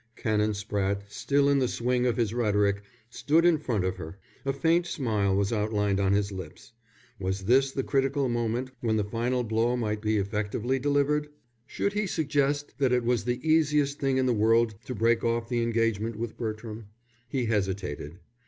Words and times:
Canon 0.15 0.53
Spratte, 0.55 1.01
still 1.11 1.47
in 1.47 1.59
the 1.59 1.67
swing 1.67 2.07
of 2.07 2.17
his 2.17 2.33
rhetoric, 2.33 2.81
stood 3.11 3.45
in 3.45 3.59
front 3.59 3.83
of 3.85 3.97
her. 3.97 4.17
A 4.45 4.51
faint 4.51 4.87
smile 4.87 5.35
was 5.35 5.53
outlined 5.53 5.99
on 5.99 6.11
his 6.11 6.31
lips. 6.31 6.71
Was 7.19 7.45
this 7.45 7.69
the 7.71 7.83
critical 7.83 8.27
moment 8.27 8.71
when 8.79 8.97
the 8.97 9.03
final 9.03 9.43
blow 9.43 9.77
might 9.77 10.01
be 10.01 10.17
effectively 10.17 10.79
delivered? 10.79 11.29
Should 11.67 11.93
he 11.93 12.07
suggest 12.07 12.79
that 12.79 12.91
it 12.91 13.03
was 13.03 13.25
the 13.25 13.47
easiest 13.47 13.99
thing 13.99 14.17
in 14.17 14.25
the 14.25 14.33
world 14.33 14.73
to 14.85 14.95
break 14.95 15.23
off 15.23 15.49
the 15.49 15.61
engagement 15.61 16.15
with 16.15 16.35
Bertram? 16.35 16.87
He 17.29 17.45
hesitated. 17.45 18.17